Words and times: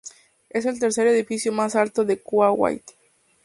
Es 0.49 0.65
el 0.65 0.79
tercer 0.79 1.05
edificio 1.05 1.51
más 1.51 1.75
alto 1.75 2.03
de 2.05 2.17
Kuwait. 2.19 2.81